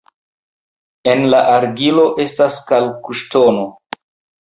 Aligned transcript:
En 1.11 1.21
la 1.35 1.43
argilo 1.57 2.09
estas 2.27 2.61
kalkŝtono. 2.73 3.73